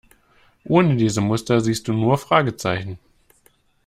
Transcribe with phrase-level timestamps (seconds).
[0.63, 2.97] Ohne diese Muster siehst du nur Fragezeichen.